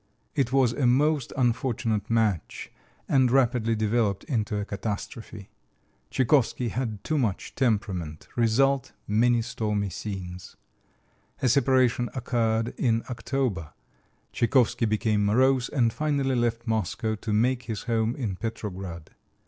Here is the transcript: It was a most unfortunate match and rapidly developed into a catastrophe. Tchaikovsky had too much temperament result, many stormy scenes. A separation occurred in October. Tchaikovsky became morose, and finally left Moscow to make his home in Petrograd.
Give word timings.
It 0.33 0.51
was 0.51 0.73
a 0.73 0.87
most 0.87 1.31
unfortunate 1.37 2.09
match 2.09 2.71
and 3.07 3.29
rapidly 3.29 3.75
developed 3.75 4.23
into 4.23 4.57
a 4.57 4.65
catastrophe. 4.65 5.49
Tchaikovsky 6.09 6.69
had 6.69 7.03
too 7.03 7.19
much 7.19 7.53
temperament 7.53 8.27
result, 8.35 8.93
many 9.07 9.43
stormy 9.43 9.91
scenes. 9.91 10.55
A 11.43 11.47
separation 11.49 12.09
occurred 12.15 12.69
in 12.79 13.03
October. 13.11 13.73
Tchaikovsky 14.33 14.85
became 14.87 15.23
morose, 15.23 15.69
and 15.69 15.93
finally 15.93 16.33
left 16.33 16.65
Moscow 16.65 17.13
to 17.17 17.31
make 17.31 17.65
his 17.65 17.83
home 17.83 18.15
in 18.15 18.35
Petrograd. 18.37 19.11